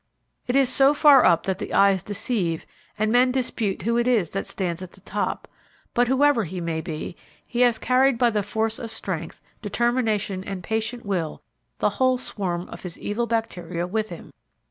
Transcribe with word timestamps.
It 0.47 0.55
is 0.55 0.67
so 0.67 0.95
far 0.95 1.23
up 1.25 1.43
that 1.43 1.59
the 1.59 1.75
eyes 1.75 2.01
deceive 2.01 2.65
and 2.97 3.11
men 3.11 3.29
dispute 3.29 3.83
who 3.83 3.97
it 3.99 4.07
is 4.07 4.31
that 4.31 4.47
stands 4.47 4.81
at 4.81 4.93
the 4.93 5.01
top, 5.01 5.47
but, 5.93 6.07
whoever 6.07 6.43
he 6.45 6.59
may 6.59 6.81
be, 6.81 7.15
he 7.45 7.59
has 7.59 7.77
carried 7.77 8.17
by 8.17 8.31
the 8.31 8.41
force 8.41 8.79
of 8.79 8.91
strength, 8.91 9.41
determination 9.61 10.43
and 10.43 10.63
patient 10.63 11.05
will 11.05 11.43
the 11.77 11.89
whole 12.01 12.17
swarm 12.17 12.67
of 12.69 12.81
his 12.81 12.97
evil 12.97 13.27
bacteria 13.27 13.85
with 13.85 14.09
him. 14.09 14.33